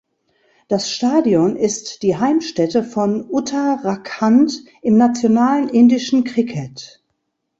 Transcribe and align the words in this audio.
Das 0.67 0.89
Stadion 0.89 1.55
ist 1.55 2.01
die 2.01 2.17
Heimstätte 2.17 2.83
von 2.83 3.23
Uttarakhand 3.29 4.63
im 4.81 4.97
nationalen 4.97 5.69
indischen 5.69 6.23
Cricket. 6.23 7.03